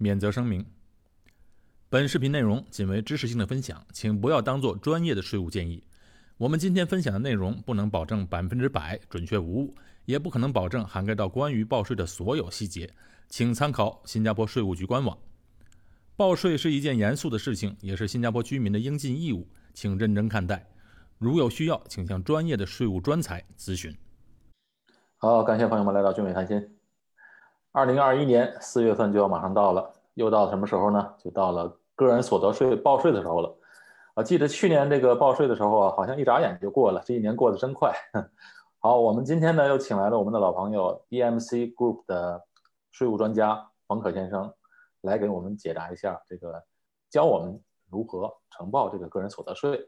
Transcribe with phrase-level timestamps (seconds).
[0.00, 0.64] 免责声明：
[1.88, 5.82] 本视频内容仅为知识性的分享，请不要当做专业的税务建议。
[6.36, 9.74] 我们今天分享的内容不能保证百分之百准确无误，
[10.04, 12.94] 也不可能保证涵盖到关于报税的所有细节，
[13.28, 15.18] 请参考新加坡税务局官网。
[16.14, 20.64] 报税是一件严肃的事情，也是新加坡居民的应尽义务，请认真看待。
[21.18, 23.92] 如有需要，请向专业的税务专才咨询。
[25.16, 26.77] 好，感谢朋友们来到俊伟谈心。
[27.72, 31.14] 二零二一年四月份就要马上到了，又到什么时候呢？
[31.18, 33.54] 就到了个人所得税报税的时候了。
[34.14, 37.92] 我记得去年这个报税的时候啊，好像一眨眼就过了，这一年过得真快。
[38.80, 42.42] 好，我们今天呢又请来了我们的老朋友 BMC Group 的
[42.90, 44.52] 税务专家冯可先生，
[45.02, 46.64] 来给我们解答一下这个，
[47.10, 47.60] 教我们
[47.90, 49.78] 如何呈报这个个人所得税。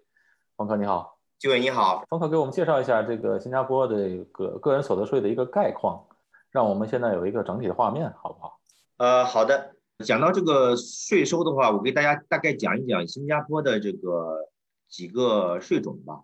[0.56, 6.04] 冯可你好，俊伟你好，冯可给我们介绍一下这个新加坡的一个个人所得税的一个概况。
[6.50, 8.60] 让我们现在有一个整体的画面，好不好？
[8.96, 9.76] 呃，好的。
[10.04, 14.48] 讲到这个税收的话，我给大家大概讲一讲新加坡的这个
[14.88, 16.22] 几个税种吧。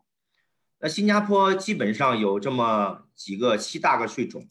[0.78, 4.48] 那新加坡基本上有这么几个七大个税种，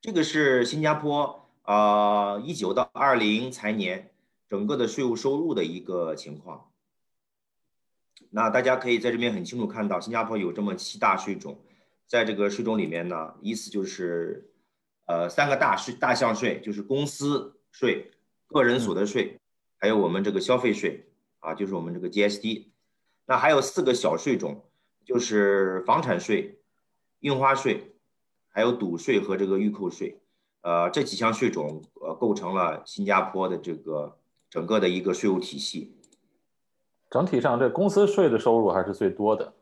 [0.00, 4.10] 这个是新加坡啊一九到二零财年
[4.48, 6.72] 整个的税务收入的一个情况。
[8.30, 11.56] 那大家可以在这边很清楚看到，新加坡有这么七大税种，
[12.08, 14.50] 在这个税种里面呢，意思就是。
[15.06, 18.10] 呃，三个大税大项税就是公司税、
[18.46, 19.38] 个人所得税，
[19.76, 21.06] 还有我们这个消费税
[21.40, 22.68] 啊，就是我们这个 GST。
[23.26, 24.64] 那还有四个小税种，
[25.04, 26.58] 就是房产税、
[27.20, 27.94] 印花税，
[28.48, 30.20] 还有赌税和这个预扣税。
[30.62, 35.96] 呃，这几项税种呃构成了新加坡的这个整个的一个税务体系。
[37.10, 39.54] 整体上，这公司税的收入还是最多的。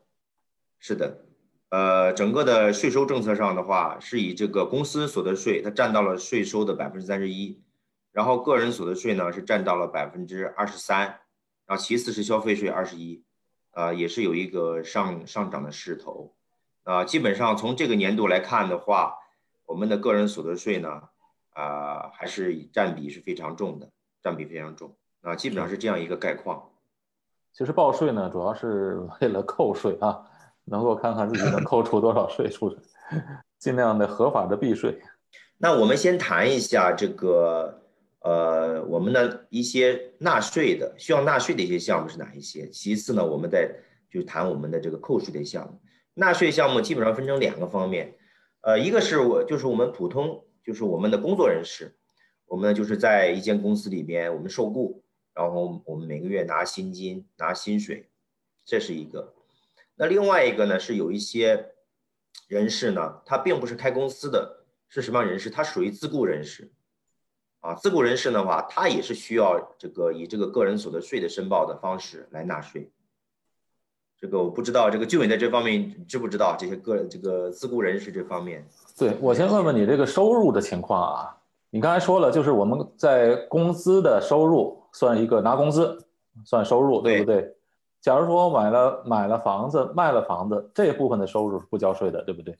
[0.79, 1.25] 是的。
[1.73, 7.59] 呃，整个的税收政策上的话，是以这个公司所得税，它占到了税收的百分之三十一，
[8.11, 10.99] 然后个人所得税呢是占到了百分之二十三，
[11.65, 13.23] 然后其次是消费税二十一，
[13.71, 16.35] 呃，也是有一个上上涨的势头，
[16.83, 19.15] 啊，基本上从这个年度来看的话，
[19.65, 21.01] 我们的个人所得税呢，
[21.53, 23.89] 啊，还是占比是非常重的，
[24.21, 26.69] 占比非常重，啊，基本上是这样一个概况。
[27.51, 30.29] 其实报税呢，主要是为了扣税啊。
[30.65, 32.77] 能够看看自己能扣除多少税出来，
[33.59, 34.99] 尽量的合法的避税。
[35.57, 37.81] 那我们先谈一下这个，
[38.19, 42.67] 呃，我们的一些纳税的需要纳税的一些项目是哪一些？
[42.69, 43.73] 其次呢，我们再
[44.09, 45.79] 就谈我们的这个扣税的项目。
[46.15, 48.15] 纳税项目基本上分成两个方面，
[48.61, 51.95] 呃，一个是我就是我们普通就是我们的工作人士，
[52.45, 55.03] 我们就是在一间公司里边我们受雇，
[55.33, 58.09] 然后我们每个月拿薪金拿薪水，
[58.65, 59.33] 这是一个。
[59.95, 61.73] 那另外一个呢，是有一些
[62.47, 65.49] 人士呢，他并不是开公司的，是什么样人士？
[65.49, 66.71] 他属于自雇人士，
[67.59, 72.91] 啊，自雇人士的话，他也是需要这个以这个个人所得税的申报的方式来纳税。
[74.19, 78.65] 这个我不知道，这个俊伟在这方面知不知道这些个这个自雇人士这方面？
[78.97, 81.37] 对我先问问你这个收入的情况啊，
[81.69, 86.03] 你刚才说了，就是我们在公司的收入算一个拿工资
[86.45, 87.55] 算收入，对不对？
[88.03, 92.57] 假如说我买了买了房子，卖了房子，这部分的收入是不交税的，对不对？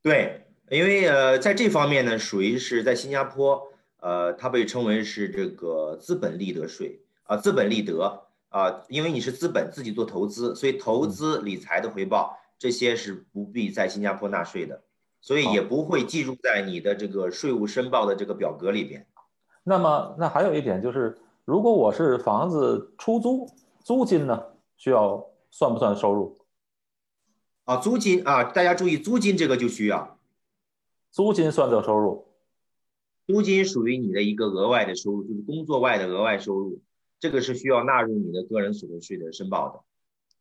[0.00, 3.62] 对，因为呃，在这方面呢，属于是在新加坡，
[4.00, 14.82] 呃，它被称为是这个资本利得税啊，资本利得啊，因为你是资本自己做投资，所以投资理财的回报这些是不必在新加坡纳税的，
[15.20, 19.06] 所以也不会计入在你的这个税务申报的这个表格里边。
[19.62, 23.46] 那么，那还有一点就是，如果我是房子出租。
[23.84, 26.38] 租金呢，需要算不算收入？
[27.64, 30.18] 啊，租金啊，大家注意，租金这个就需要，
[31.10, 32.26] 租金算作收入。
[33.26, 36.80] 租金属于你的一个额外的收入，就是工作外的额外收入，
[37.20, 39.80] 这个是需要纳入你的个人所得税的申报的。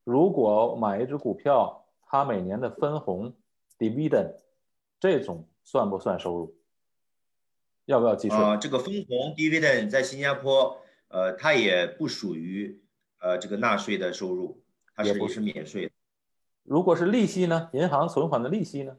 [0.04, 3.36] 如果买一只股票，它每年的分红
[3.78, 4.36] （dividend）
[5.00, 6.56] 这种算不算收入？
[7.86, 8.38] 要不要计税？
[8.38, 10.78] 啊，这个分红 （dividend） 在新加坡，
[11.10, 12.82] 呃，它也不属于。
[13.22, 14.64] 呃，这个纳税的收入，
[14.96, 15.92] 它是不是免税的？
[16.64, 17.70] 如果是利息呢？
[17.72, 18.98] 银行存款的利息呢？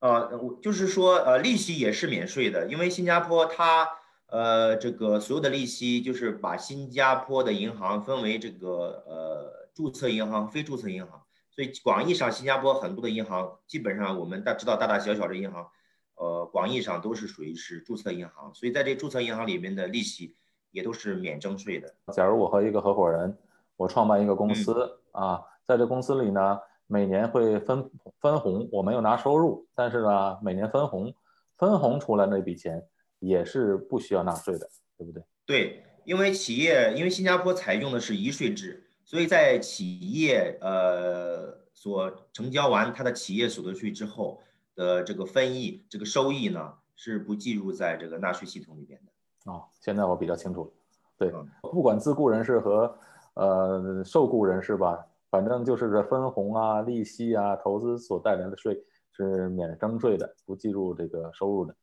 [0.00, 3.88] 呃，我就是说，呃，利息也是免税的，因为新加坡它，
[4.26, 15.70] 呃，这个所有的利息就是把新加坡的银行分为这个呃注册银行、非注册银行，所以广义上新加坡很多的银行，基本上我们大知道大大小小的银行，
[16.16, 20.36] 呃，广义上都是属于是注册银行，所以在这注册银行里面的利息。
[20.74, 21.94] 也都是免征税的。
[22.12, 23.38] 假如我和一个合伙人，
[23.76, 27.88] 我创办一个公司啊，在这公司里呢，每年会分
[28.18, 31.14] 分红，我没有拿收入，但是呢，每年分红，
[31.56, 32.84] 分红出来那笔钱
[33.20, 34.68] 也是不需要纳税的，
[34.98, 35.22] 对不对？
[35.46, 44.42] 对，因为企业，因为新加坡采用的是一税制，所以在企业呃所成交完它的企业所得税之后
[44.74, 49.12] 的这个分益，这个收益呢是不计入在这个纳税系统里边的。
[49.44, 50.70] 哦，现在我比较清楚了。
[51.16, 52.98] 对嗯，不管自雇人士和
[53.34, 61.74] 呃受雇人士吧，反正就是这分红啊、利息啊、投资所带来的税是免征税的，不计入这个收入的。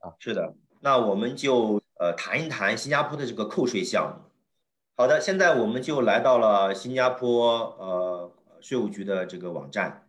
[0.00, 4.28] 啊是的，那我们就呃谈一谈新加坡的这个扣税项目。
[4.94, 10.08] 好的，现在我们就来到了新加坡呃税务局的这个网站，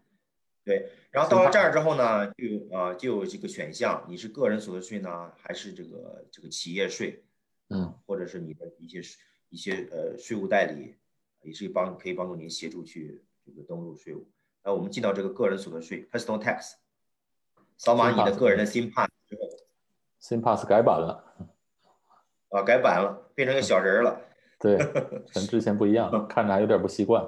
[0.65, 7.23] 对，然后到了这儿之后呢，就呃就有这个选项，你是个人所得税呢，还是这个这个企业税，
[7.69, 9.01] 嗯，或者是你的一些
[9.49, 10.95] 一些呃税务代理，
[11.41, 14.27] 也是帮可以帮助您协助去这个登录税务。
[14.63, 16.73] 那我们进到这个个人所得税 （personal tax），
[17.77, 19.41] 扫码你的个人的 SIM pass 之后。
[20.21, 21.23] SimPass 改版了，
[22.49, 24.21] 啊，改版了，变成个小人儿了。
[24.59, 24.77] 对，
[25.33, 27.25] 跟之前不一样，看着还有点不习惯。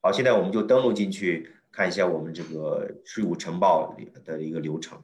[0.00, 5.02] 好，现在我们就登录进去看一下我们这个税务呈报里的一个流程。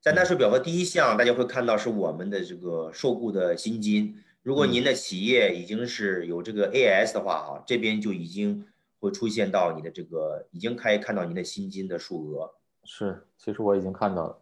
[0.00, 4.16] 在纳税表格第一项，大家会看到是我们的这个受雇的薪金。
[4.42, 8.64] 如果您的企业已经是有这个 AS 的话，哈，这边就已经
[9.00, 12.54] 会出现到你的这个，已经可以看到您的薪金的数额。
[12.84, 14.38] 是，其实我已经看到了，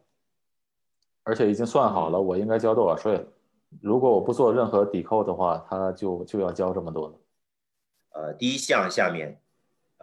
[1.22, 3.24] 而且已经算好了我应该交多少税了。
[3.80, 7.14] 如果我不做任何抵扣的话，它就就要交这么多了。
[8.10, 9.40] 呃，第一项下面，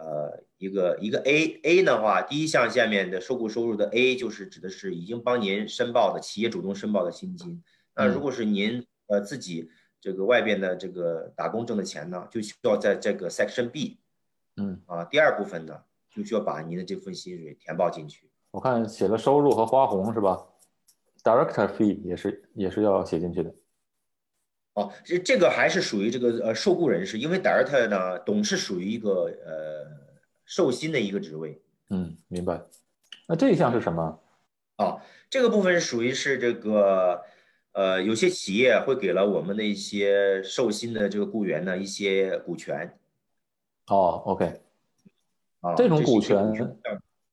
[0.02, 7.62] 呃，一个一个 A A 的话，第一项下面的受雇收入的 A 就是指的是已经帮您申报的企业主动申报的薪金。
[7.94, 9.70] 那如果是您呃自己
[10.00, 13.98] 这个外边的这个打工挣的钱呢，就需要在这个 Section B
[14.56, 18.28] 嗯，啊第二部分呢，就需要把您的这份薪水填报进去。
[18.50, 20.44] 我看写了收入和花红是吧
[21.22, 23.54] ？Director fee 也是也是要写进去的。
[24.74, 29.86] 哦，这这个还是属于这个呃受雇人士，因为 Director 呢，董事属于一个呃
[30.46, 31.60] 受薪的一个职位。
[31.90, 32.62] 嗯，明白。
[33.28, 34.18] 那这一项是什么？
[34.78, 37.20] 哦，这个部分属于是这个，
[37.72, 42.98] 呃，有些企业会给了我们的一些受薪的这个雇员呢一些股权
[43.88, 44.60] 哦，OK，
[45.60, 46.50] 啊，这种股权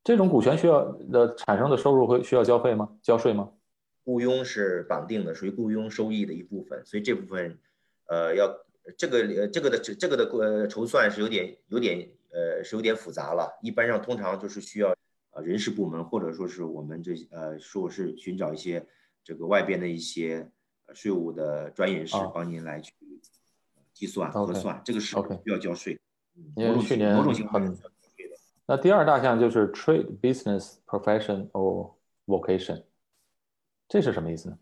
[0.04, 2.90] 这种股权需要的产生的收入会需要交费吗？
[3.02, 3.50] 交税吗？
[4.04, 7.58] 雇佣是绑定的，属于雇佣收益的一部分，所以这部分，
[8.08, 8.50] 呃，要
[8.98, 14.96] 这个呃这个的这个的呃筹算是有点有点呃是有点复杂了，一般上通常就是需要
[15.32, 18.86] 呃人事部门或者说是我们这呃说是寻找一些
[19.24, 20.50] 这个外边的一些
[20.88, 22.32] 呃税务的专业人士哦。
[22.34, 22.94] 帮您来去
[23.94, 25.94] 计算核算，这个是需要交税。
[25.94, 26.00] 嗯
[26.56, 27.78] 因为某种去年某种情况。
[28.66, 31.92] 那第二大项就是 trade business profession or
[32.28, 32.84] vocation，
[33.90, 34.58] 这是什么意思呢？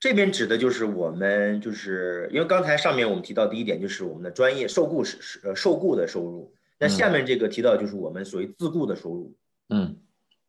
[0.00, 9.34] 这边指的就是我们，就是因为刚才上面我们提到第一点就是我们的专业受雇是是呃受雇的收入，那嗯下面这个提到就是我们属于自雇的收入
[9.70, 9.96] 嗯，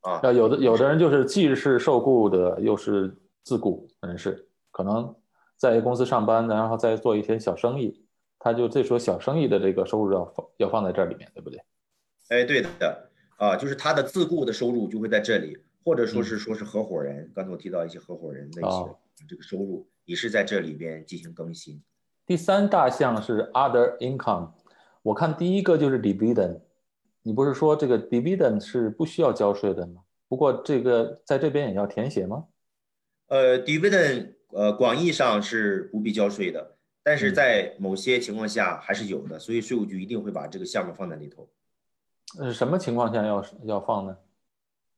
[0.01, 0.19] 啊。
[0.21, 5.15] 那有的有的人就是既是受雇的，又是自雇人士，可能
[5.55, 8.03] 在公司上班，然后再做一些小生意，
[8.39, 11.61] 他就这时候小生意的这个收入要放要放在这里面，对不对？
[12.27, 18.97] 哎，对的啊，就是他的自雇的收入就会在这里，或者说嗯是说是合伙人，刚才我提到一些合伙人的一些哦
[19.29, 21.81] 这个收入也是在这里边进行更新。
[22.25, 24.49] 第三大项是 other income，
[25.03, 26.59] 我看第一个就是 dividend，
[27.21, 30.01] 你不是说这个 dividend 是不需要交税的吗？
[30.27, 32.45] 不过这个在这边也要填写吗？
[33.27, 41.47] 呃，dividend 呃广义上是不必交税的，但是嗯在某些情况下还是有的，所以税务局一定会把这个项目放在里头。
[42.39, 44.17] 呃，什么情况下要要放呢？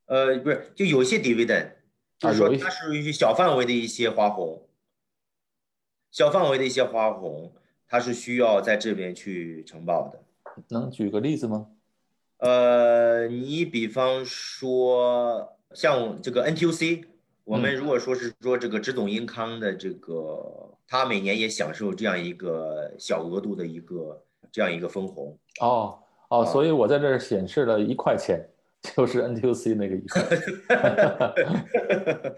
[0.08, 1.72] 呃，不是，就有些 dividend，
[2.20, 4.68] 就是说它属于小范围的一些花红，
[6.12, 7.54] 小范围的一些花红，
[7.88, 10.24] 它是需要在这边去承报的。
[10.70, 11.68] 能举个例子吗？
[12.38, 17.06] 呃，你比方说像这个 NTUC，
[17.44, 25.38] 我们嗯如果说是说这个直总英康的这个，他每年也享受这样一个小额度的一个这样一个分红。
[25.60, 26.00] 哦
[26.30, 28.48] 哦，啊所以我在这儿显示了一块钱，
[28.96, 30.20] 就是 NTUC 那个意思，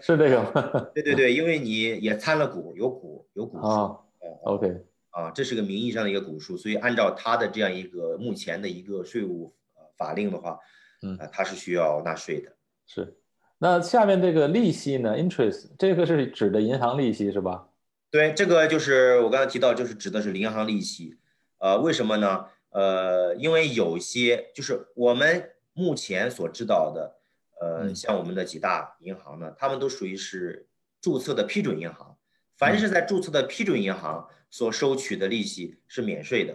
[0.00, 0.86] 是这个吗？
[0.94, 3.66] 对对对，因为你也参了股，有股有股数。
[3.66, 4.76] 啊呃，OK，
[5.10, 10.58] 啊，这是个名义上的一个股数，所以按照它的这样一个目前的一个税务呃法令的话，
[11.02, 12.52] 嗯呃，它是需要纳税的。
[12.86, 13.16] 是。
[13.58, 17.68] 那下面这个利息呢？interest 这个是指的银行利息是吧？
[18.10, 21.16] 对，这个就是我刚才提到，就是指的是银行利息。
[21.58, 22.46] 呃，为什么呢？
[22.70, 25.50] 呃，因为有些就是我们
[25.80, 27.16] 目前所知道的，
[27.60, 30.68] 呃，嗯像我们的几大银行呢，他们都属于是
[31.00, 32.14] 注册的批准银行，
[32.58, 36.54] 凡是在注册的批准银行所收取的利息是免税的。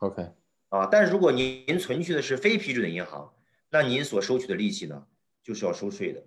[0.00, 0.30] OK，
[0.68, 3.32] 啊，但是如果您您存去的是非批准的银行，
[3.70, 5.06] 那您所收取的利息呢，
[5.42, 6.22] 就是要收税的。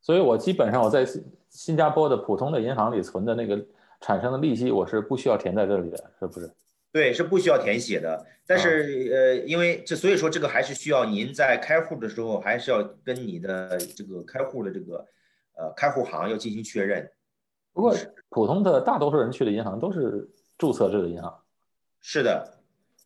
[0.00, 3.60] 所以我基本上我在新新加坡的普通的银行里存的那个
[4.00, 6.48] 产生的利息，我是不需要填在这里的，是不是？
[6.94, 8.24] 对，是不需要填写的。
[8.46, 15.04] 但是呃，因为这所以说这个还是需要您在开户的时候，还是要跟你的这个开户的这个
[15.56, 17.10] 呃开户行要进行确认。
[17.72, 17.92] 不过
[18.28, 21.36] 普通的大多数人去的银行都是注册制的银行。
[22.00, 22.60] 是的，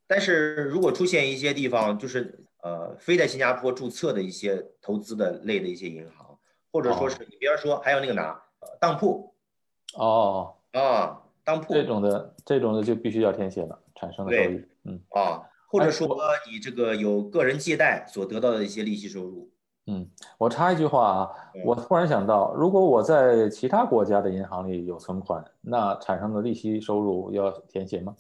[0.06, 6.38] 但是如果出现一些地方就是呃非在新加坡注册的一些投资的类的一些银行，
[6.70, 9.32] 或者说是你比方说还有那个哪呃当铺
[9.94, 14.62] 哦，啊当铺这种的这种的就必须要填写了，产生的收益。
[14.84, 16.06] 嗯啊，或者哎说
[16.46, 19.50] 你这个有个人借贷所得到的一些利息收入。
[19.86, 28.14] 嗯，我插一句话啊，嗯我突然想到，如果我在其他国家的银行里有存款，那产生的利息收入要填写吗？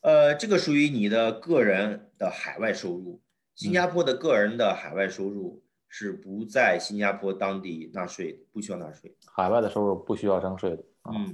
[0.00, 3.20] 呃，这个属于你的个人的海外收入。
[3.54, 9.14] 新加坡的个人的海外收入是不在新加坡当地纳税的，不需要纳税。
[9.26, 10.82] 海外的收入不需要征税的。
[11.02, 11.32] 啊，嗯，好，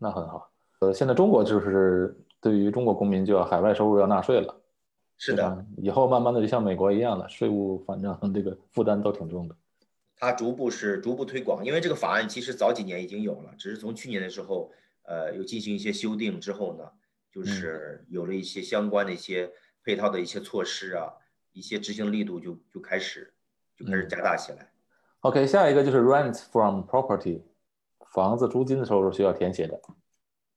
[0.00, 0.50] 那很好。
[0.80, 4.56] 呃，现在中国就是对于中国公民就要海外收入要纳税了。
[5.18, 9.54] 是的，以后慢慢的就像美国一样了，税务反正这个负担都挺重的。
[10.16, 16.84] 它逐步是逐步推广，因为这个法案其实早几年已经有了，只是从去年的时候，呃，又进行一些修订之后呢，
[17.30, 19.50] 就是有了一些相关的一些
[19.84, 21.12] 配套的一些措施啊，
[21.52, 23.30] 一些执行力度就就开始
[23.76, 24.72] 就开始加大起来。
[25.20, 27.42] OK，下一个就是 rent from property，
[28.10, 29.80] 房子租金的收入需要填写的。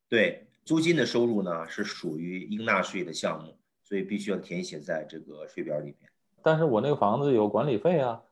[0.08, 6.10] 对，租金的收入呢是属于应纳税的项目，所以必须要填写在这个税表里面。
[6.42, 8.22] 但是我那个房子有管理费啊，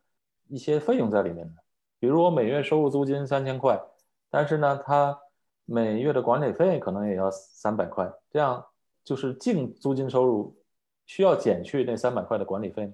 [0.49, 1.63] 一些费用在里面的。
[1.99, 3.81] 比如我每月收入租金三千块，
[4.29, 5.19] 但是呢，它
[5.65, 8.67] 每月的管理费可能也要三百块，这样
[9.05, 10.61] 就是净租金收入
[11.07, 12.93] 需要减去那三百块的管理费。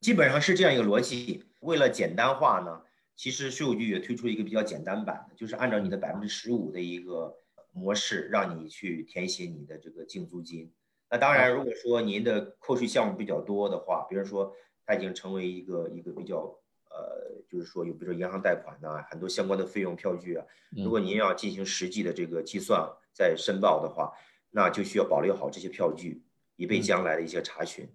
[0.00, 1.44] 基本上是这样一个逻辑。
[1.60, 2.82] 为了简单化呢，
[3.16, 7.36] 其实税务局也推出一个比较简单版的，就是按照你的百分之十五的一个
[7.72, 10.72] 模式，让你去填写你的这个净租金。
[11.10, 14.52] 那当然，如果说您的扣税项目比较多的话，比如说
[14.84, 16.58] 它已经成为一个一个比较
[16.90, 24.12] 呃，就是说有比如说银行贷款呐、很多相关的费用票据啊，如果您要进行实际的这个计算再申报的话，
[24.50, 26.22] 那就需要保留好这些票据，
[26.56, 27.88] 以备将来的一些查询。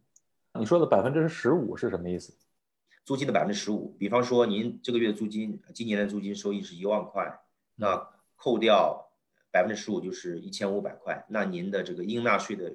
[0.57, 2.33] 你说的百分之十五是什么意思？
[3.09, 7.39] 租金的百分之十五，比方说您这个月租金，今年的租金收益是一万块，
[7.73, 9.09] 那扣掉
[9.49, 12.71] 百分之十五就是一千五百块，那您的这个应纳税的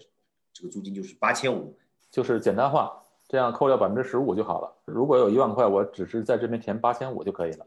[0.52, 1.78] 这个租金就是八千五。
[2.10, 4.76] 就是简单化，这样扣掉百分之十五就好了。
[4.86, 7.64] 如果有一万块，我只是在这边填八千五就可以了。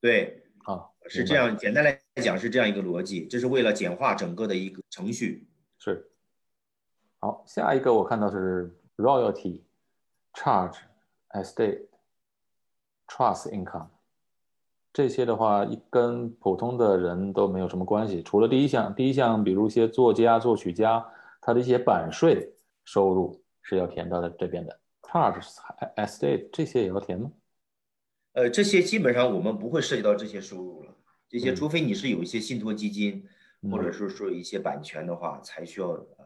[0.00, 5.48] 对，啊，是这样，简单来讲是这样一个逻辑，这是为了简化整个的一个程序。
[5.76, 6.08] 是。
[7.18, 9.62] 好，下一个我看到是 royalty
[10.34, 10.76] charge
[11.32, 11.86] estate
[13.06, 13.86] trust income，
[14.92, 21.06] 这些的话一跟普通的人都没有什么关系，除了第一项，第一项比如一些作家、作曲家，
[21.40, 22.52] 他的一些版税
[22.84, 25.42] 收入是要填到这边的，charge
[25.96, 27.30] estate 这些也要填吗？
[28.32, 30.94] 呃，这些基本上我们不会涉及到这些收入了，
[31.28, 31.56] 这些嗯。
[31.56, 33.26] 除非你是有一些信托基金，
[33.62, 33.70] 嗯。
[33.72, 36.19] 或者是说一些版权的话，才需要呃，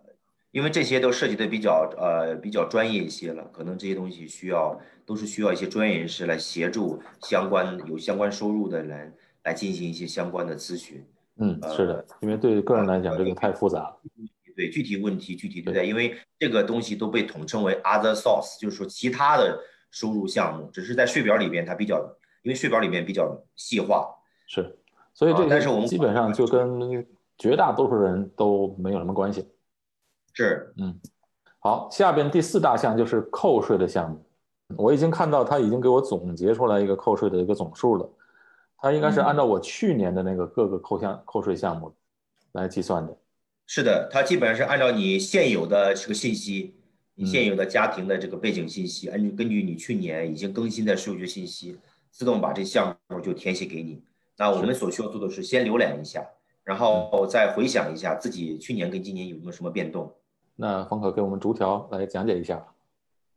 [0.55, 11.05] 因为这些都涉及的比较呃比较专业一些了，可能这些东西需要都是需要一些专业人士来协助相关有相关收入的人来进行一些相关的咨询。
[11.39, 13.97] 嗯，是的，因为对个人来讲这个太复杂了。
[14.55, 19.59] 对具体问题具体对待，因为这个东西都被统称为 other source，就是说其他的
[19.91, 21.99] 收入项目，只是在税表里边它比较，
[22.45, 24.09] 因为税表里面比较细化。
[24.47, 24.79] 是，
[25.13, 27.05] 所以这啊但是我们基本上就跟
[27.37, 29.49] 绝大多数人都没有什么关系。
[30.35, 31.01] 是，嗯，
[31.61, 34.23] 好，下边第四大项就是扣税的项目，
[34.77, 38.11] 我已经看到他已经给我总结出来一个扣税的一个总数了，
[38.79, 41.95] 他应该是按照我去年的那个各个扣项扣税项目
[42.53, 43.17] 来计算的。
[43.67, 46.75] 是的，它基本上是按照你现有的这个信息，
[47.15, 51.79] 你嗯现有的家庭的这个背景信息，按根据你去年已经更新的数据信息，
[52.11, 54.03] 自动把这项目就填写给你。
[54.37, 56.27] 那我们所需要做的是先浏览一下，
[56.65, 60.13] 然后再回想一下自己去年跟今年有没有什么变动。
[60.57, 62.75] 那方可给我们逐条来讲解一下吧。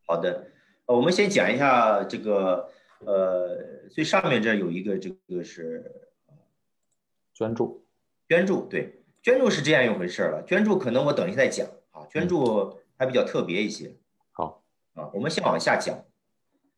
[0.06, 0.48] 好的，
[0.86, 2.70] 呃，我们先讲一下这个，
[3.00, 6.10] 呃，最上面这有一个这个是
[7.34, 7.84] 捐助，
[8.28, 10.44] 捐助，对，捐助是这样一回事了。
[10.46, 13.96] 捐助可能我等一下再讲啊，捐助还比较特别一些。
[14.32, 15.98] 好，啊，我们先往下讲。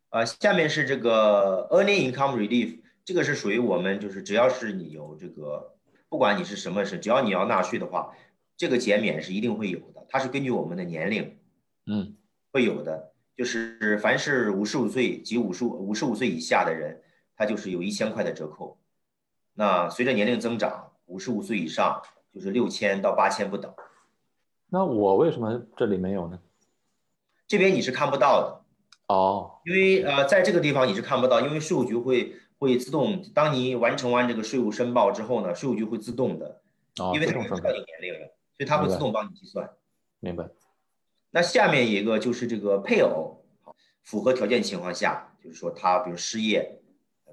[0.09, 5.75] 啊，下面是这个 earning income relief，这个是属于我们就是只要是你有这个，
[6.09, 8.11] 不管你是什么是，只要你要纳税的话，
[8.57, 9.98] 这个减免是一定会有的。
[10.09, 11.37] 它是根据我们的年龄，
[11.85, 12.15] 嗯，
[12.51, 13.13] 会有的。
[13.37, 17.01] 就是凡是五十五岁及五十五五十五岁以下的人，
[17.37, 18.77] 他就是有一千块的折扣。
[19.53, 22.01] 那随着年龄增长，五十五岁以上
[22.33, 23.73] 就是六千到八千不等。
[24.67, 26.37] 那我为什么这里没有呢？
[27.47, 28.61] 这边你是看不到的
[29.07, 36.61] 哦，因为呃，在这个地方你是看不到，因为税务局会会自动，当你完成完这个税务申报之后呢，税务局会自动的，
[36.99, 39.69] 哦，因为自动申报它知道你年龄了，所以它会自动帮你计算。
[40.19, 40.49] 明白。
[41.31, 43.43] 那下面一个就是这个配偶
[44.03, 46.79] 符合条件情况下，就是说他比如失业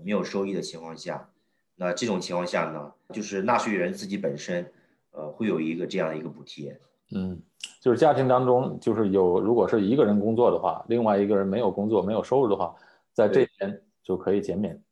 [0.05, 1.31] 没有收益的情况下，
[1.75, 4.71] 那这种情况下呢，就是纳税人自己本身
[5.12, 6.78] 呃会有一个这样的一个补贴。
[7.14, 7.40] 嗯，
[7.81, 12.75] 就是家庭当中就是有，如果是一个人工作的话，另外一个人没有工作没有收入的话，
[13.12, 14.83] 在这边就可以减免。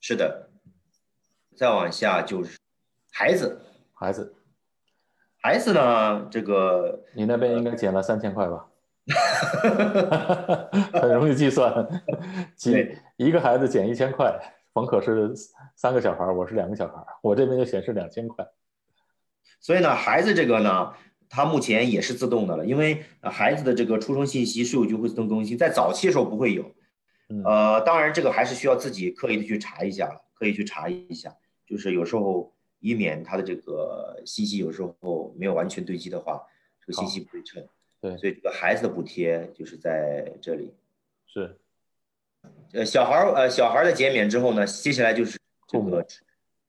[0.00, 0.50] 是的，
[1.54, 2.58] 再往下就是
[3.12, 3.60] 孩子，
[3.92, 4.34] 孩子，
[5.48, 8.66] 孩子呢，这个你那边应该减了三千块吧？
[10.92, 11.88] 很容易计算，
[12.54, 14.38] 减一个孩子减一千块。
[14.74, 15.32] 冯可是
[15.74, 18.46] 三个小孩，我是两个小孩，我这边就显示两千块。
[19.58, 20.92] 所以呢，孩子这个呢，
[21.30, 26.62] 它目前也是自动的了，因为呃孩子的这个出生信息税务局会自动更新，在早期的时候不会有，
[27.30, 31.34] 嗯呃，当然这个还是需要自己刻意的去查一下，刻意去查一下，
[31.66, 36.46] 就是有时候以免他的这个信息有时候没有完全对齐的话，
[36.80, 37.66] 这个信息不对称，
[38.00, 40.74] 对，所以这个孩子的补贴就是在这里。
[41.26, 41.56] 是。
[42.72, 46.06] 呃，小孩儿呃小孩儿的减免之后呢，接下来就是这个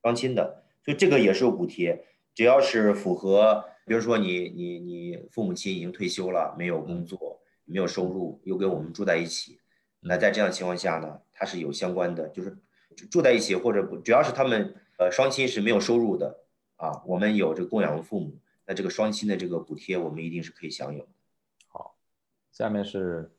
[0.01, 9.59] 双亲的，所以这个也是有补贴，只要是符合，比如说你你你父母亲已经退休了，没有工作，没有收入，又跟我们住在一起，
[9.99, 12.57] 那在这样情况下呢，他是有相关的，就是
[12.95, 16.41] 住住在一起或者不，只要是他们呃双亲是没有收入的
[16.75, 21.09] 啊，我们有这个供养父母，那这个双亲的这个补贴我们一定是可以享有的。
[22.51, 23.31] 下面是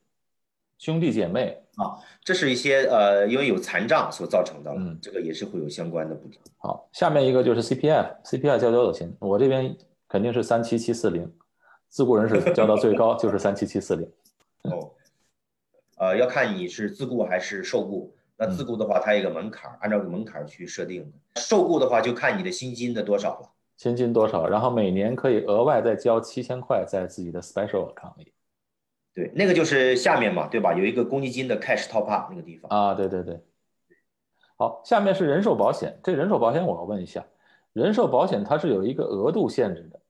[0.79, 6.40] 兄弟姐妹啊，这是一些呃因为有残障所造成的，嗯这个也是会有相关的补贴。
[6.57, 9.14] 好，下面一个就是 CPF，CPF 交多少钱？
[9.18, 9.77] 我这边
[10.09, 11.31] 肯定是三七七四零，
[11.90, 14.11] 自雇人士交到最高就是三七七四零。
[14.62, 14.90] 哦，
[15.99, 18.16] 呃，要看你是自雇还是受雇。
[18.40, 21.40] 那自雇的话，它有一个门槛儿，按照个门槛儿去设定的。
[21.42, 23.50] 受雇的话，就看你的薪金的多少了。
[23.76, 24.48] 薪金多少？
[24.48, 28.33] 然后每年可以额外再交七千块在自己的 special account 里。
[29.12, 30.72] 对，那个就是下面嘛，对吧？
[30.72, 32.70] 有一个公积金的 cash top up 那个地方。
[32.70, 33.38] 啊，对对对。
[34.57, 36.00] 好，下面是人寿保险。
[36.03, 37.22] 这人寿保险我要问一下，
[37.74, 40.00] 人寿保险它是有一个额度限制的，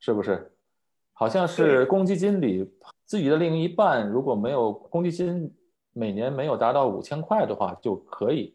[0.00, 0.50] 是不是？
[1.12, 2.68] 好像是公积金里
[3.04, 5.54] 自己的另一半如果没有公积金
[5.94, 8.54] 每年没有达到五千块的话，就可以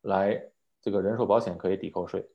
[0.00, 2.26] 来这个人寿保险可以抵扣税。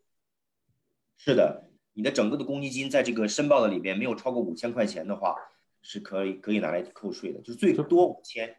[1.17, 5.36] 是的，你的整个的公积金在这个申报的里边没有超过五千块钱的话，
[5.81, 8.55] 是可以可以拿来扣税的，就是最多五千。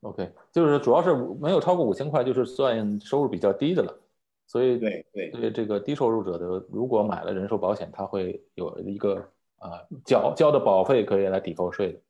[0.00, 3.98] OK，就是主要是没有超过五千块，就是算收入比较低的了。
[4.46, 9.16] 所以对对对这个低收入者的，如果买了人寿保险，他会有一个
[9.58, 12.00] 啊、缴交的保费可以来抵扣税的。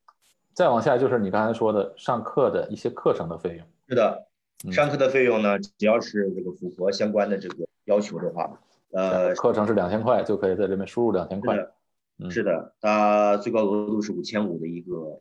[0.55, 3.67] 再往下就是你刚才说的上课的一些课程的费用。
[3.89, 4.27] 是的，
[4.65, 8.61] 嗯上课的费用呢，只要是这个符合相关的这个要求的话，
[8.93, 11.57] 呃，课程是两千块，就可以在这边输入两千块。
[12.31, 15.21] 是的，它最高额度是五千五的一个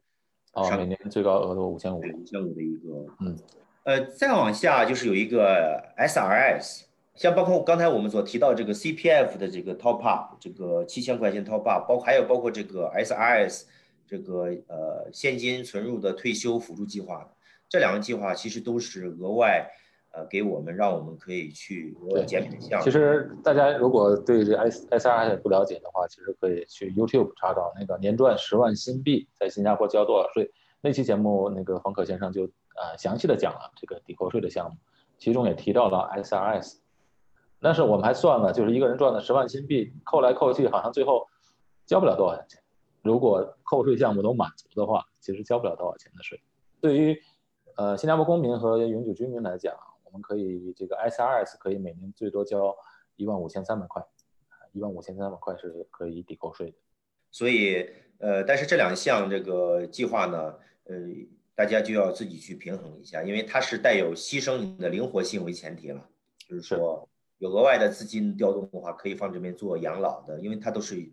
[0.53, 1.99] 哦，上每年最高额度五千五。
[1.99, 3.35] 对五千五的一个，嗯，
[3.83, 6.83] 呃，再往下就是有一个 SRS，
[7.15, 13.63] 像包括刚才我们所提到这个 CPF 的这个 top up，这个七千块钱 top up，包括还有包括这个 SRS
[14.11, 17.25] 这个呃现金存入的退休辅助计划，
[17.69, 19.65] 这两个计划其实都是额外
[20.11, 22.83] 呃给我们让我们可以去额外减免的项目。
[22.83, 32.43] 其实大家如果对这 S S R S 不了解的话，其实可以去 YouTube 查找那个年赚十万新币在新加坡交多少税那期节目，那个黄可先生就
[32.75, 34.75] 呃详细的讲了这个抵扣税的项目，
[35.17, 36.81] 其中也提到了 S R S。
[37.61, 41.29] 但是我们还算了，就是一个人赚了十万新币，扣来扣去，好像最后
[41.85, 42.60] 交不了多少钱。
[43.01, 46.39] 如果扣税项目都满足的话，其实交不了多少钱的税。
[46.79, 47.21] 对于
[47.75, 52.75] 呃新加坡公民和永久居民来讲，我们可以这个 SRS 可以每年最多交
[53.15, 54.03] 一万五千三百块，
[54.71, 56.77] 一万五千三百块是可以抵扣税的。
[57.31, 60.95] 所以呃，但是这两项这个计划呢，呃，
[61.55, 66.07] 大家就要自己去平衡一下，因为它是带有牺牲你的灵活性为前提了，
[66.47, 71.09] 就是说有额外的资金调动的话，可以放这边做养老的，因为它都是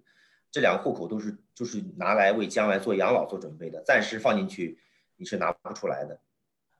[0.51, 4.79] 这两个户口都是就是拿来为将来做养老做准备的，暂时放进去
[5.17, 6.19] 你是拿不出来的。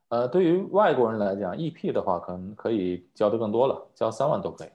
[0.09, 4.69] 呃，对于外国人来讲，EP 的话可能可以交的更多了，交三万都可以。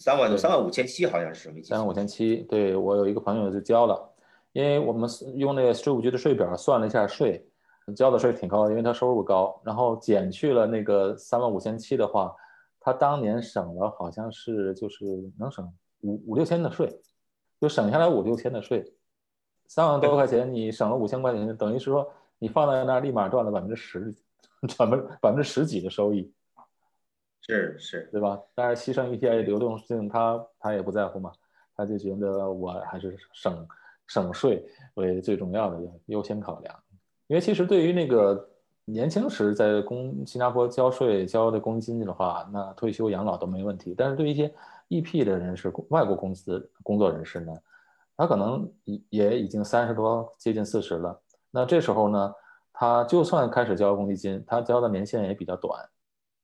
[0.00, 4.12] 三万多三万五千七好像是没记错三万五千七，对我有一个朋友就交了，
[4.52, 7.48] 因为我们用那个税务局的税表算了一下税，
[7.94, 12.34] 交的税挺高的，因为他收入高，然后减去了那个三万五千七的话，
[12.80, 15.04] 他当年省了好像是就是
[15.38, 16.92] 能省五五六千的税，
[17.60, 18.84] 就省下来五六千的税，
[19.66, 24.14] 三万多块钱你省了五千块钱，等于是说你放在那儿立马赚了百分之十，
[24.68, 26.32] 赚百百分之十几的收益。
[27.46, 28.40] 是是，对吧？
[28.54, 31.30] 但是牺牲一些流动性，他他也不在乎嘛，
[31.76, 33.66] 他就觉得我还是省
[34.06, 34.64] 省税
[34.94, 36.74] 为最重要的优先考量。
[37.26, 38.48] 因为其实对于那个
[38.86, 43.94] 年轻时在公新加坡交税交的公积金的话，那退休养老都没问题。
[43.96, 44.50] 但是对于一些
[44.88, 47.52] EP 的人士、外国公司工作人士呢，
[48.16, 51.20] 他可能也也已经三十多，接近四十了。
[51.50, 52.34] 那这时候呢，
[52.72, 55.88] 他就算开始交公积金，他交的年限也比较短。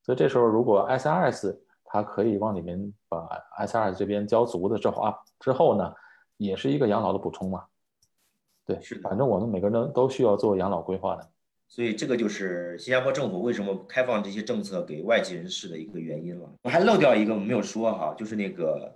[0.02, 5.92] 所以这时候，如果 SRS 他可以往里面把 SRS 这边交足的之后啊，之后呢，
[6.36, 7.64] 也是一个养老的补充嘛。
[8.64, 11.28] 对，是反正我们每个人都需要做养老规划的。
[11.70, 16.52] 所以这个就是新加坡政府为什么开放这些政策给外籍人士的一个原因了。
[16.62, 18.92] 我还漏掉一个没有说哈，就是那个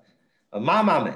[0.51, 1.13] 呃妈妈们，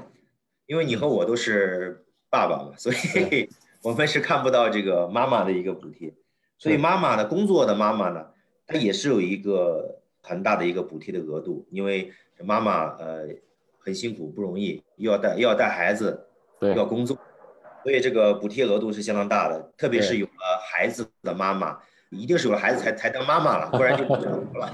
[0.67, 3.51] 因为你和我都是爸爸嘛，所以
[3.83, 6.15] 我们是看不到这个妈妈的一个补贴。
[6.59, 8.25] 所以妈妈呢，工作的妈妈呢，
[8.65, 12.13] 她也是有一个很大的一个补贴的额度，因为
[12.45, 13.27] 妈妈呃
[13.81, 16.29] 很辛苦不容易，又要带又要带孩子，
[16.61, 17.19] 对要工作，
[17.83, 20.33] 所以这个补贴额度是相当大的，特别是有了
[20.71, 21.79] 孩子的妈妈，
[22.11, 24.71] 一定是有了孩子才才当妈妈了，不然就不成了。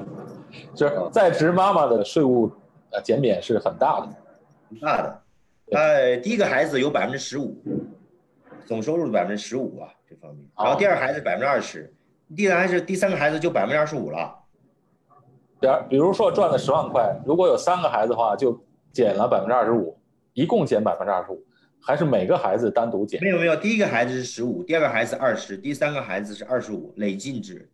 [0.74, 2.50] 就是在职妈妈的税务
[2.90, 4.08] 呃减免是很大的。
[4.68, 5.22] 很大的。
[5.72, 7.56] 呃，第一个孩子有百分之十五，
[8.66, 11.94] 总收入百分之十五啊这方面，然后第二孩子百分之二十，
[12.36, 14.36] 第三是第三个孩子就百分之二十五了。
[15.60, 18.60] 比如比如说赚了十万块，如果有三个孩子的话，就
[18.92, 19.96] 减了百分之二十五，
[20.32, 21.44] 一共减百分之二十五，
[21.80, 23.28] 还是每个孩子单独减没？
[23.28, 27.70] 有没有，第一个孩子是十五，第二个孩子二十，第三个孩子是二十五，累进制。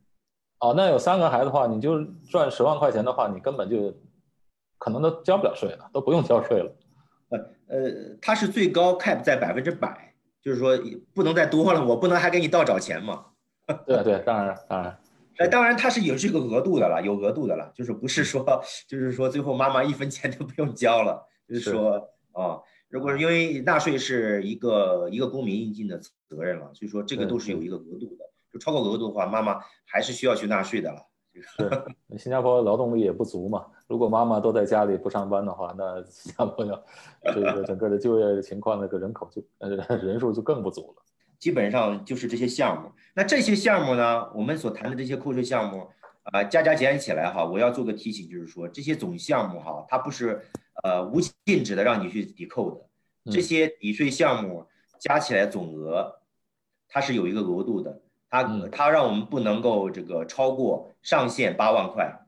[0.60, 3.94] 哦，那有三个孩子的话，你就赚十万块钱的话，你根本就
[4.78, 6.76] 可能都交不了税了，都不用交税了。
[7.28, 7.38] 呃
[7.68, 10.78] 呃，它是最高 cap 在百分之百，就是说
[11.12, 13.26] 不能再多了，我不能还给你倒找钱嘛。
[13.84, 14.98] 对对，当然当然，
[15.38, 31.00] 呃，当然它是有这个额度的了，有额度的了，就是不是说就是说最后妈妈一分钱都不用交了，就是是说啊，如果是因为纳税是一个一个公民应尽的责任了，所以说这个都是有一个额度的，就超过额度的话，妈妈还是需要去纳税的了。
[31.38, 36.82] 是新加坡劳动力也不足嘛，如果妈妈都在家里不上班的话，那新加坡要
[37.24, 39.68] 这个整个的就业情况，那个人口就呃
[39.98, 41.02] 人数就更不足了。
[41.38, 42.90] 基本上就是这些项目。
[43.14, 45.86] 那这些项目呢，我们所谈的这些扣税项目，
[46.22, 50.40] 啊、加加减减起来哈，我要做个提醒，就是说这些总项目哈，它不是
[50.82, 54.66] 呃无禁止的让你去抵扣的，这嗯些抵税项目
[54.98, 56.20] 加起来总额，
[56.88, 62.26] 它是有一个额度的，它嗯它让我们不能够这个超过上限八万块。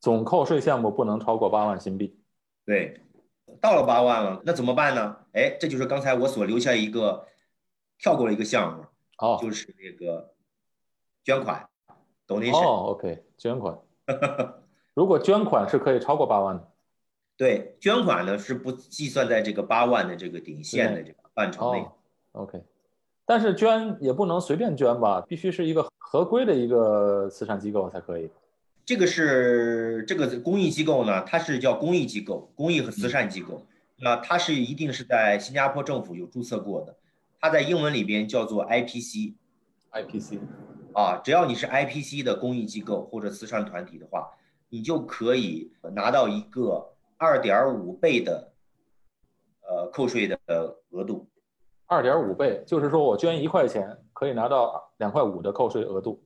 [0.00, 2.20] 总扣税项目不能超过八万新币。
[2.66, 3.00] 对，
[3.60, 5.16] 到了八万了，那怎么办呢？
[5.32, 7.26] 哎，这就是刚才我所留下一个
[7.98, 8.84] 跳过了一个项目，
[9.18, 10.34] 哦就是那个
[11.24, 11.68] 捐款
[12.26, 12.54] ，donation。
[12.54, 13.78] 哦，OK，捐款。
[14.92, 16.70] 如果捐款是可以超过八万的。
[17.36, 21.80] 对，捐款呢是不计算在这个八万的这个顶线的这个范畴内。
[21.80, 21.92] 哦
[22.32, 22.62] ，OK，
[23.26, 28.30] 但是捐也不能随便捐吧，必须是一个合规的一个慈善机构才可以。
[28.84, 33.66] 这个是这个公益机构呢，它是叫公益机构、公益和慈善机构。
[33.96, 36.94] 那它是一定是在新加坡政府有注册过的，
[37.40, 39.34] 它在英文里边叫做 IPC
[39.92, 40.38] IPC
[40.92, 41.20] 啊。
[41.24, 44.30] 只要你是 IPC 的公益机构或者慈善团体的话，
[44.68, 48.52] 你就可以拿到一个二点五倍的
[49.62, 50.38] 呃扣税的
[50.90, 51.28] 额度。
[51.86, 56.22] 二点五倍，就是说我捐一块钱可以拿到两块五的扣税额度。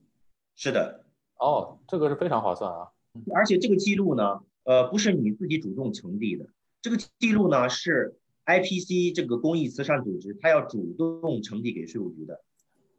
[0.55, 1.03] 是的，
[1.37, 2.89] 哦，这个是非常划算啊。
[3.35, 6.45] 而且这个记录呢，呃，不是你自己主动成立的，
[6.81, 12.41] 这个记录呢是 IPC 这个公益慈善组织，它要主动呈递给税务局的。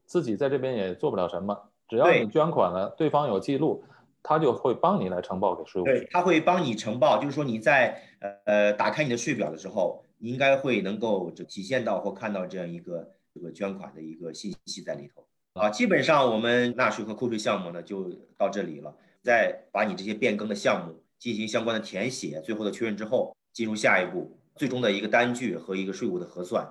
[0.04, 3.84] 自己在这边也做不了什么，只要你捐款了，对方有记录，
[4.22, 8.00] 他就会帮你来呈报给税务对局。，它会帮你呈报，就是说你在
[8.44, 15.24] 呃打开你的税表的时候，你应该会能够就体现到或看到这样一个这个捐款的一个信息在里头。
[15.54, 26.66] 啊，基本上我们纳税和扣税项目呢就到这里了，再把你这些变更的项目进行相关的填写，最后的确认之后，进入下一步最终的一个单据和一个税务的核算。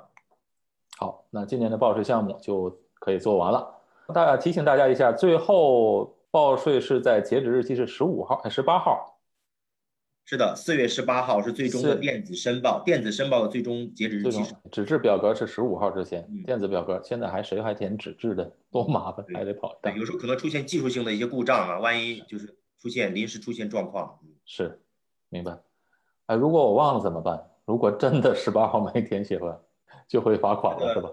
[0.98, 3.76] 好，那今年的报税项目就可以做完了。
[4.14, 9.20] 大家提醒大家一下，最后报税是在截止日期是十五号、十八号。
[10.26, 14.44] 是的，四月十八号是最终的电子申报，电子申报的最终截止日期。
[14.72, 19.80] 纸质表格是十五号之前，嗯电子表格现在还谁还填纸质的，多麻烦，还得跑。
[19.82, 24.80] 对有时候可能出现技术性的一些故障啊，万一就是出现临时出现状况，嗯是，
[25.30, 25.58] 明白。
[26.28, 27.50] 哎，如果我忘了怎么办？
[27.66, 29.60] 如果真的十八号没填写完，
[30.08, 31.10] 就会罚款了，是吧？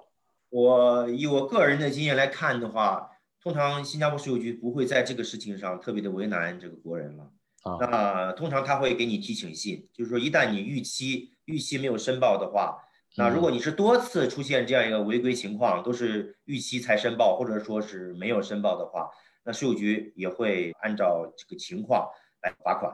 [0.50, 3.10] 我以我个人的经验来看的话，
[3.46, 7.30] 通常新加坡税务局不会在这个事情上特别的为难这个国人了。
[7.62, 12.82] 啊，那通常他会给你提醒信，就是说一旦你逾期逾期没有申报的话，
[13.16, 19.08] 那如果你是多次出现这样一个违规情况，都是逾期才申报，或者说是没有申报的话，
[19.44, 22.04] 那税务局也会按照这个情况
[22.42, 22.92] 来罚款。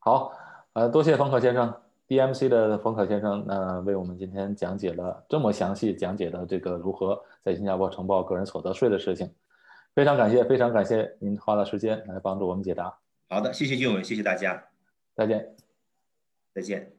[0.00, 0.30] 好，
[0.74, 1.74] 呃，多谢冯可先生
[2.06, 9.32] ，DMC 的冯可先生，那、为我们今天讲解了这么详细讲解的这个如何在新加坡呈报个人所得税的事情，
[9.96, 12.98] 非常感谢，非常感谢您花了时间来帮助我们解答，
[13.30, 14.68] 好的，谢谢俊伟，谢谢大家，
[15.14, 15.56] 再见。
[16.54, 16.95] 再见。